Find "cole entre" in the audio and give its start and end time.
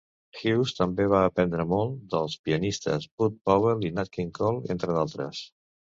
4.41-4.97